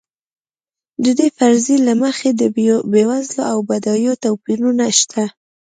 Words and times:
د 1.03 1.05
دې 1.19 1.27
فرضیې 1.37 1.77
له 1.87 1.93
مخې 2.03 2.29
د 2.33 2.41
بېوزلو 2.93 3.41
او 3.51 3.57
بډایو 3.67 4.13
توپیرونه 4.23 4.85
شته. 4.99 5.23